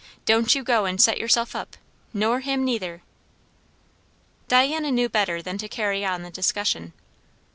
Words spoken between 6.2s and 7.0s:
the discussion.